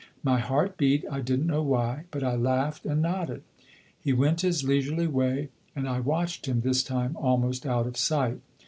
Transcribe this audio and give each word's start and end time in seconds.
My 0.23 0.39
heart 0.39 0.77
beat, 0.77 1.05
I 1.11 1.19
didn't 1.19 1.45
know 1.45 1.61
why; 1.61 2.05
but 2.09 2.23
I 2.23 2.33
laughed 2.33 2.87
and 2.87 3.03
nodded. 3.03 3.43
He 3.99 4.13
went 4.13 4.41
his 4.41 4.63
leisurely 4.63 5.05
way 5.05 5.49
and 5.75 5.87
I 5.87 5.99
watched 5.99 6.47
him, 6.47 6.61
this 6.61 6.81
time, 6.81 7.15
almost 7.17 7.67
out 7.67 7.85
of 7.85 7.95
sight. 7.97 8.39